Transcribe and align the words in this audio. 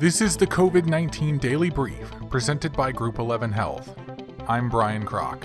This 0.00 0.20
is 0.20 0.36
the 0.36 0.46
COVID 0.46 0.86
19 0.86 1.38
Daily 1.38 1.70
Brief 1.70 2.12
presented 2.30 2.72
by 2.72 2.92
Group 2.92 3.18
11 3.18 3.50
Health. 3.50 3.98
I'm 4.46 4.68
Brian 4.68 5.04
Kroc. 5.04 5.42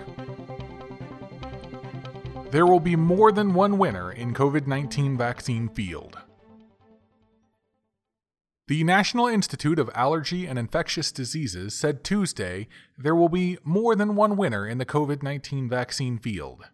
There 2.52 2.68
will 2.68 2.80
be 2.80 2.96
more 2.96 3.32
than 3.32 3.56
one 3.56 3.80
winner 3.80 4.12
in 4.12 4.32
COVID 4.36 4.68
19 4.68 5.18
vaccine 5.18 5.70
field. 5.70 6.20
The 8.68 8.84
National 8.84 9.26
Institute 9.26 9.80
of 9.80 9.90
Allergy 9.96 10.46
and 10.46 10.60
Infectious 10.60 11.12
Diseases 11.12 11.74
said 11.74 12.04
Tuesday 12.04 12.68
there 12.96 13.16
will 13.16 13.30
be 13.30 13.58
more 13.64 13.96
than 13.96 14.16
one 14.16 14.38
winner 14.38 14.68
in 14.68 14.78
the 14.78 14.86
COVID 14.86 15.24
19 15.24 15.68
vaccine 15.68 16.20
field. 16.20 16.66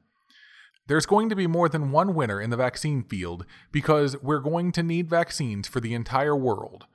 There's 0.87 1.05
going 1.05 1.29
to 1.29 1.35
be 1.35 1.47
more 1.47 1.69
than 1.69 1.91
one 1.91 2.13
winner 2.13 2.41
in 2.41 2.49
the 2.49 2.57
vaccine 2.57 3.03
field 3.03 3.45
because 3.71 4.21
we're 4.21 4.39
going 4.39 4.73
to 4.73 4.83
need 4.83 5.09
vaccines 5.09 5.65
for 5.65 5.79
the 5.79 5.93
entire 5.93 6.35
world 6.35 6.85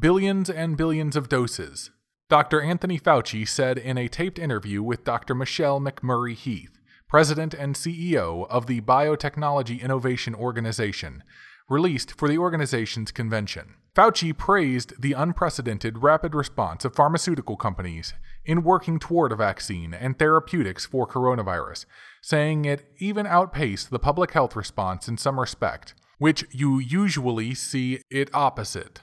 billions 0.00 0.50
and 0.50 0.76
billions 0.76 1.14
of 1.14 1.28
doses. 1.28 1.90
Dr. 2.28 2.60
Anthony 2.60 2.98
Fauci 2.98 3.46
said 3.46 3.78
in 3.78 3.96
a 3.96 4.08
taped 4.08 4.40
interview 4.40 4.82
with 4.82 5.04
Dr. 5.04 5.36
Michelle 5.36 5.80
McMurry 5.80 6.34
Heath, 6.34 6.80
President 7.08 7.54
and 7.54 7.76
CEO 7.76 8.48
of 8.50 8.66
the 8.66 8.80
Biotechnology 8.80 9.80
Innovation 9.80 10.34
Organization, 10.34 11.22
released 11.68 12.18
for 12.18 12.28
the 12.28 12.38
organization's 12.38 13.12
convention. 13.12 13.74
Fauci 13.94 14.36
praised 14.36 15.00
the 15.00 15.12
unprecedented 15.12 16.02
rapid 16.02 16.34
response 16.34 16.84
of 16.84 16.96
pharmaceutical 16.96 17.56
companies 17.56 18.14
in 18.44 18.64
working 18.64 18.98
toward 18.98 19.30
a 19.30 19.36
vaccine 19.36 19.94
and 19.94 20.18
therapeutics 20.18 20.84
for 20.84 21.06
coronavirus, 21.06 21.84
saying 22.20 22.64
it 22.64 22.90
even 22.98 23.28
outpaced 23.28 23.90
the 23.90 24.00
public 24.00 24.32
health 24.32 24.56
response 24.56 25.06
in 25.06 25.16
some 25.16 25.38
respect, 25.38 25.94
which 26.18 26.44
you 26.50 26.80
usually 26.80 27.54
see 27.54 28.00
it 28.10 28.28
opposite. 28.34 29.02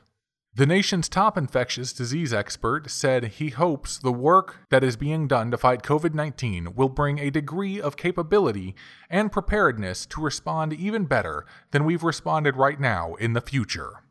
The 0.54 0.66
nation's 0.66 1.08
top 1.08 1.38
infectious 1.38 1.94
disease 1.94 2.34
expert 2.34 2.92
said 2.92 3.24
he 3.24 3.52
hopes 3.52 3.98
the 3.98 4.12
work 4.12 4.68
that 4.70 4.84
is 4.84 4.98
being 4.98 5.26
done 5.26 5.50
to 5.52 5.58
fight 5.58 5.82
COVID 5.82 6.14
19 6.14 6.76
will 6.76 6.90
bring 6.90 7.20
a 7.20 7.32
degree 7.32 7.80
of 7.80 7.96
capability 7.96 8.76
and 9.10 9.32
preparedness 9.32 10.06
to 10.08 10.20
respond 10.20 10.74
even 10.74 11.06
better 11.06 11.46
than 11.72 11.86
we've 11.86 12.04
responded 12.04 12.58
right 12.58 12.82
now 12.82 13.16
in 13.16 13.32
the 13.32 13.40
future. 13.40 14.04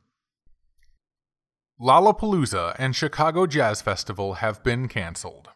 Lollapalooza 1.79 2.75
and 2.79 2.97
Chicago 2.97 3.47
Jazz 3.47 3.83
Festival 3.83 4.35
have 4.35 4.63
been 4.63 4.89
canceled. 4.89 5.51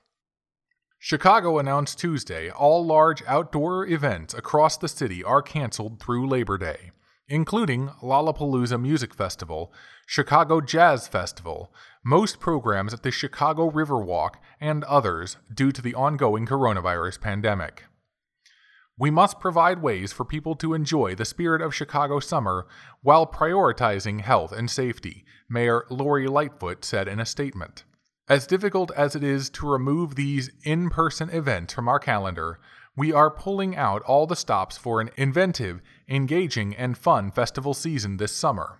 Chicago 0.99 1.59
announced 1.59 1.99
Tuesday 1.99 2.51
all 2.51 2.85
large 2.85 3.23
outdoor 3.27 3.87
events 3.87 4.35
across 4.35 4.77
the 4.77 4.89
city 4.89 5.25
are 5.25 5.41
canceled 5.41 5.99
through 5.99 6.29
Labor 6.29 6.59
Day 6.59 6.91
including 7.29 7.89
Lollapalooza 8.03 8.81
Music 8.81 9.15
Festival, 9.15 9.73
Chicago 10.07 10.61
Jazz 10.61 11.09
Festival, 11.09 11.73
most 12.05 12.39
programs 12.39 12.93
at 12.93 13.03
the 13.03 13.11
Chicago 13.11 13.71
Riverwalk, 13.71 14.35
and 14.61 14.85
others 14.85 15.39
due 15.53 15.73
to 15.73 15.81
the 15.81 15.95
ongoing 15.95 16.47
coronavirus 16.47 17.21
pandemic. 17.21 17.85
We 18.99 19.11
must 19.11 19.41
provide 19.41 19.83
ways 19.83 20.13
for 20.13 20.25
people 20.25 20.55
to 20.57 20.75
enjoy 20.75 21.15
the 21.15 21.25
spirit 21.25 21.61
of 21.61 21.75
Chicago 21.75 22.21
summer 22.21 22.67
while 23.03 23.27
prioritizing 23.27 24.21
health 24.21 24.53
and 24.53 24.71
safety, 24.71 25.25
Mayor 25.49 25.85
Lori 25.91 26.29
Lightfoot 26.29 26.85
said 26.85 27.09
in 27.09 27.19
a 27.19 27.27
statement. 27.27 27.85
As 28.29 28.47
difficult 28.47 28.91
as 28.93 29.17
it 29.17 29.25
is 29.25 29.51
to 29.51 29.69
remove 29.69 30.15
these 30.15 30.51
in 30.63 30.91
person 30.91 31.29
events 31.31 31.75
from 31.75 31.89
our 31.89 31.99
calendar, 31.99 32.61
we 32.97 33.13
are 33.13 33.31
pulling 33.31 33.77
out 33.77 34.03
all 34.03 34.27
the 34.27 34.37
stops 34.37 34.77
for 34.77 35.01
an 35.01 35.11
inventive, 35.17 35.81
engaging, 36.09 36.75
and 36.77 36.97
fun 36.97 37.31
festival 37.31 37.75
season 37.75 38.17
this 38.19 38.33
summer. 38.33 38.79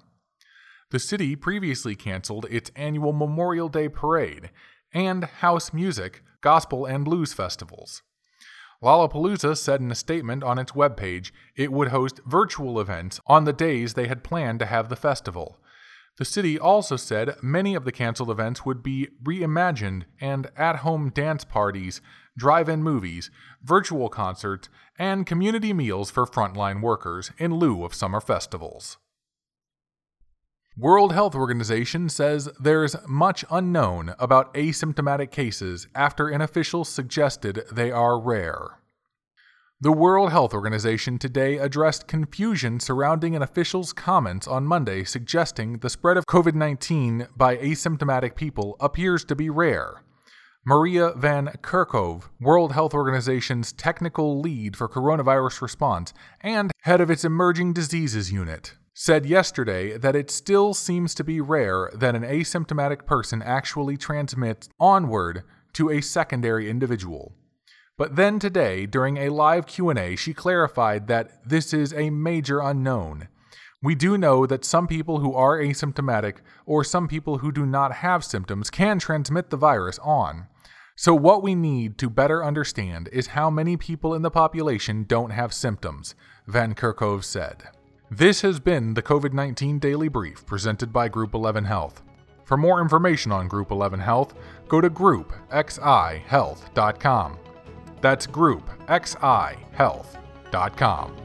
The 0.91 0.99
city 1.01 1.35
previously 1.35 1.97
canceled 1.97 2.47
its 2.51 2.71
annual 2.77 3.13
Memorial 3.13 3.69
Day 3.69 3.89
parade 3.89 4.51
and 4.93 5.25
house 5.25 5.73
music, 5.73 6.23
gospel, 6.41 6.87
and 6.87 7.05
blues 7.05 7.33
festivals. 7.33 8.03
Lollapalooza 8.83 9.57
said 9.57 9.81
in 9.81 9.91
a 9.91 9.97
statement 9.97 10.45
on 10.45 10.59
its 10.59 10.73
webpage 10.73 11.33
it 11.57 11.73
would 11.73 11.89
host 11.89 12.21
virtual 12.27 12.79
events 12.79 13.19
on 13.27 13.45
the 13.45 13.53
days 13.53 13.95
they 13.95 14.07
had 14.07 14.23
planned 14.23 14.61
to 14.61 14.67
have 14.67 14.89
the 14.89 14.97
festival. 14.97 15.59
The 16.17 16.25
city 16.25 16.59
also 16.59 16.97
said 16.97 17.37
many 17.43 17.75
of 17.75 17.85
the 17.85 17.93
canceled 17.93 18.31
events 18.31 18.65
would 18.65 18.83
be 18.83 19.09
reimagined 19.23 20.05
and 20.21 20.49
at 20.57 20.77
home 20.77 21.11
dance 21.11 21.45
parties, 21.45 22.01
drive 22.37 22.69
in 22.69 22.83
movies, 22.85 23.31
virtual 23.63 24.09
concerts, 24.09 24.69
and 24.97 25.27
community 25.27 25.73
meals 25.73 26.11
for 26.11 26.25
frontline 26.25 26.81
workers 26.81 27.33
in 27.37 27.55
lieu 27.55 27.85
of 27.85 27.95
summer 27.95 28.21
festivals. 28.21 28.99
World 30.77 31.13
Health 31.13 31.35
Organization 31.35 32.09
says 32.09 32.49
there's 32.61 32.97
much 33.09 33.45
unknown 33.51 34.15
about 34.19 34.53
asymptomatic 34.55 35.31
cases 35.31 35.87
after 35.95 36.29
an 36.29 36.41
official 36.41 36.85
suggested 36.85 37.63
they 37.73 37.91
are 37.93 38.21
rare. 38.21 38.79
The 39.81 39.91
World 39.91 40.31
Health 40.31 40.55
Organization 40.55 41.19
today 41.19 41.59
addressed 41.59 42.07
confusion 42.07 42.79
surrounding 42.79 43.35
an 43.35 43.43
official's 43.43 43.93
comments 43.93 44.47
on 44.47 44.67
Monday 44.67 45.03
suggesting 45.03 45.79
the 45.79 45.91
spread 45.91 46.17
of 46.17 46.27
COVID 46.27 46.55
19 46.55 47.27
by 47.37 47.57
asymptomatic 47.57 48.37
people 48.37 48.77
appears 48.79 49.25
to 49.25 49.35
be 49.35 49.51
rare. 49.51 50.05
Maria 50.65 51.13
Van 51.17 51.49
Kerkhove, 51.61 52.31
World 52.41 52.73
Health 52.73 52.95
Organization's 52.95 53.73
technical 53.73 54.41
lead 54.41 54.77
for 54.77 54.89
coronavirus 54.89 55.61
response 55.61 56.15
and 56.41 56.71
head 56.83 57.01
of 57.01 57.11
its 57.11 57.25
emerging 57.25 57.73
diseases 57.73 58.31
unit, 58.31 58.77
said 58.95 59.27
yesterday 59.27 59.99
that 59.99 60.15
it 60.15 60.31
still 60.31 60.73
seems 60.73 61.17
to 61.17 61.25
be 61.25 61.41
rare 61.41 61.91
that 61.93 62.15
an 62.15 62.23
asymptomatic 62.23 63.07
person 63.07 63.43
actually 63.43 63.97
transmits 63.97 64.69
onward 64.79 65.43
to 65.73 65.91
a 65.91 66.01
secondary 66.01 66.71
individual. 66.71 67.35
But 67.97 68.17
then 68.17 68.41
today, 68.41 68.87
during 68.87 69.19
a 69.19 69.29
live 69.29 69.67
Q&A, 69.67 70.17
she 70.17 70.35
clarified 70.35 71.07
that 71.07 71.49
this 71.49 71.73
is 71.73 71.93
a 71.93 72.11
major 72.11 72.59
unknown. 72.59 73.29
We 73.81 73.95
do 73.95 74.19
know 74.19 74.47
that 74.47 74.65
some 74.65 74.89
people 74.89 75.21
who 75.21 75.33
are 75.35 75.61
asymptomatic 75.61 76.39
or 76.67 76.83
some 76.83 77.07
people 77.07 77.39
who 77.39 77.53
do 77.53 77.65
not 77.65 77.97
have 77.97 78.25
symptoms 78.25 78.71
can 78.71 78.99
transmit 78.99 79.51
the 79.51 79.57
virus 79.57 80.01
on. 80.03 80.49
So, 80.97 81.15
what 81.15 81.43
we 81.43 81.55
need 81.55 81.99
to 81.99 82.09
better 82.09 82.45
understand 82.45 83.09
is 83.13 83.29
how 83.29 83.51
many 83.51 83.77
people 83.77 84.15
in 84.15 84.23
the 84.23 84.31
population 84.31 85.05
don't 85.05 85.31
have 85.31 85.53
symptoms, 85.53 86.15
Van 86.47 86.75
Kerkhove 86.75 87.25
said. 87.25 87.65
This 88.11 88.43
has 88.43 88.61
been 88.61 88.95
the 88.95 89.03
COVID 89.03 89.33
19 89.33 89.79
Daily 89.79 90.09
Brief 90.09 90.47
presented 90.47 90.93
by 90.93 91.09
Group 91.09 91.35
11 91.35 91.65
Health. 91.65 92.03
For 92.45 92.57
more 92.57 92.81
information 92.81 93.33
on 93.33 93.49
Group 93.49 93.71
11 93.71 94.01
Health, 94.01 94.35
go 94.69 94.81
to 94.81 94.89
groupxihealth.com. 94.89 97.39
That's 98.05 98.27
groupxihealth.com. 98.27 101.24